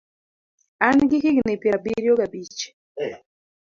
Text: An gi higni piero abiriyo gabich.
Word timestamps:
An 0.85 0.97
gi 1.09 1.17
higni 1.23 1.53
piero 1.61 1.77
abiriyo 1.79 2.13
gabich. 2.19 2.59